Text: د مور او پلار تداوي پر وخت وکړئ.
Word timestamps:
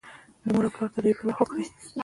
د 0.43 0.45
مور 0.53 0.65
او 0.67 0.73
پلار 0.73 0.89
تداوي 0.93 1.13
پر 1.17 1.25
وخت 1.27 1.39
وکړئ. 1.41 1.65